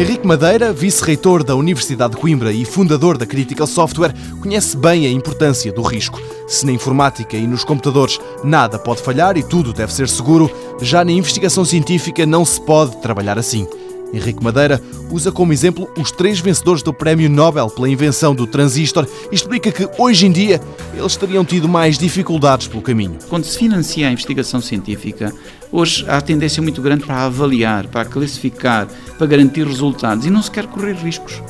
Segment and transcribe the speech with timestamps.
[0.00, 5.10] Henrique Madeira, vice-reitor da Universidade de Coimbra e fundador da Critical Software, conhece bem a
[5.10, 6.18] importância do risco.
[6.48, 10.50] Se na informática e nos computadores nada pode falhar e tudo deve ser seguro,
[10.80, 13.68] já na investigação científica não se pode trabalhar assim.
[14.12, 14.80] Henrique Madeira
[15.10, 19.70] usa como exemplo os três vencedores do Prémio Nobel pela invenção do transistor e explica
[19.70, 20.60] que, hoje em dia,
[20.94, 23.18] eles teriam tido mais dificuldades pelo caminho.
[23.28, 25.32] Quando se financia a investigação científica,
[25.70, 30.50] hoje há tendência muito grande para avaliar, para classificar, para garantir resultados e não se
[30.50, 31.42] quer correr riscos.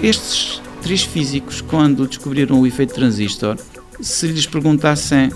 [0.00, 3.56] Estes três físicos, quando descobriram o efeito transistor,
[4.00, 5.30] se lhes perguntassem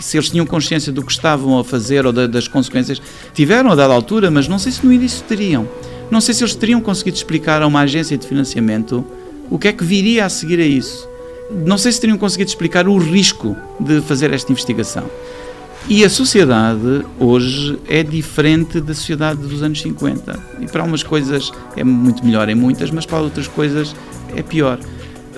[0.00, 3.00] se eles tinham consciência do que estavam a fazer ou das consequências,
[3.32, 5.68] tiveram a dada altura, mas não sei se no início teriam.
[6.12, 9.02] Não sei se eles teriam conseguido explicar a uma agência de financiamento
[9.48, 11.08] o que é que viria a seguir a isso.
[11.50, 15.04] Não sei se teriam conseguido explicar o risco de fazer esta investigação.
[15.88, 20.38] E a sociedade hoje é diferente da sociedade dos anos 50.
[20.60, 23.96] E para algumas coisas é muito melhor em muitas, mas para outras coisas
[24.36, 24.78] é pior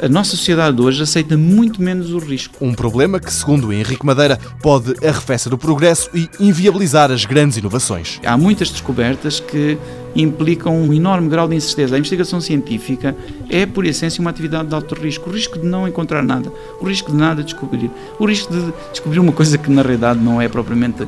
[0.03, 2.65] a nossa sociedade hoje aceita muito menos o risco.
[2.65, 8.21] Um problema que, segundo Henrique Madeira, pode arrefecer o progresso e inviabilizar as grandes inovações.
[8.25, 9.79] Há muitas descobertas que
[10.15, 11.97] implicam um enorme grau de incerteza.
[11.97, 13.17] A investigação científica
[13.49, 15.31] é, por essência, uma atividade de alto risco.
[15.31, 19.19] O risco de não encontrar nada, o risco de nada descobrir, o risco de descobrir
[19.19, 21.07] uma coisa que, na realidade, não é propriamente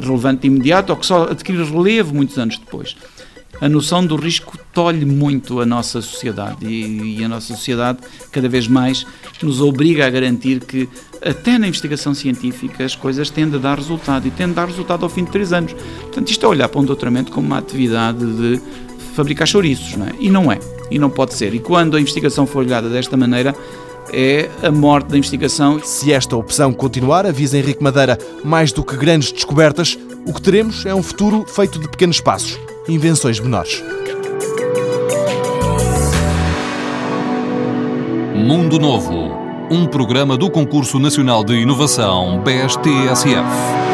[0.00, 2.94] relevante de imediato ou que só adquire relevo muitos anos depois
[3.60, 7.98] a noção do risco tolhe muito a nossa sociedade e, e, a nossa sociedade
[8.30, 9.06] cada vez mais
[9.42, 10.88] nos obriga a garantir que
[11.22, 15.02] até na investigação científica as coisas tendem a dar resultado e tendem a dar resultado
[15.02, 15.72] ao fim de três anos.
[15.72, 18.60] Portanto, isto é olhar para um doutoramento como uma atividade de
[19.14, 20.12] fabricar chouriços, não é?
[20.20, 21.52] E não é, e não pode ser.
[21.54, 23.54] E quando a investigação for olhada desta maneira,
[24.12, 25.80] é a morte da investigação.
[25.82, 30.86] Se esta opção continuar, avisa Henrique Madeira, mais do que grandes descobertas, o que teremos
[30.86, 33.84] é um futuro feito de pequenos passos invenções menores.
[38.34, 39.30] Mundo Novo,
[39.70, 43.87] um programa do Concurso Nacional de Inovação BSTSF.